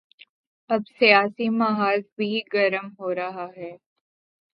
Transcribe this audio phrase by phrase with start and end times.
[0.69, 3.71] اب سیاسی محاذ بھی گرم ہو رہا ہے۔